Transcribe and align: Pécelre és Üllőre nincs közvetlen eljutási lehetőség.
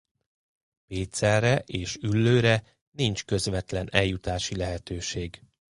Pécelre 0.87 1.63
és 1.65 1.95
Üllőre 2.01 2.63
nincs 2.91 3.25
közvetlen 3.25 3.87
eljutási 3.91 4.55
lehetőség. 4.55 5.41